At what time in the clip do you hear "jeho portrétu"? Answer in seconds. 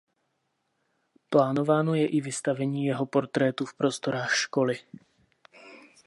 2.85-3.65